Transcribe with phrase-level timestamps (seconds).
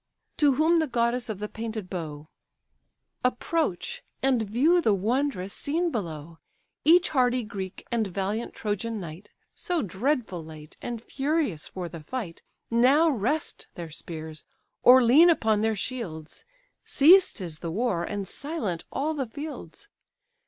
[0.37, 2.27] To whom the goddess of the painted bow:
[3.23, 6.39] "Approach, and view the wondrous scene below!
[6.83, 12.41] Each hardy Greek, and valiant Trojan knight, So dreadful late, and furious for the fight,
[12.71, 14.43] Now rest their spears,
[14.81, 16.45] or lean upon their shields;
[16.83, 19.87] Ceased is the war, and silent all the fields.